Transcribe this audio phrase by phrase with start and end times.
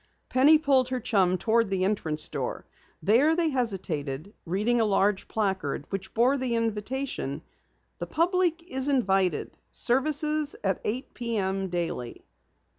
[0.29, 2.65] Penny pulled her chum toward the entrance door.
[3.03, 7.43] There they hesitated, reading a large placard which bore the invitation:
[7.99, 9.51] _The Public Is Invited.
[9.71, 11.69] Services at eight p.m.
[11.69, 12.23] daily.